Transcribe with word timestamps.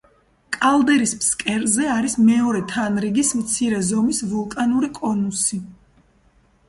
კალდერის 0.55 1.11
ფსკერზე 1.17 1.85
არის 1.97 2.15
მეორე 2.29 2.61
თანრიგის 2.71 3.35
მცირე 3.43 3.83
ზომის 3.91 4.23
ვულკანური 4.33 4.91
კონუსი. 5.01 5.61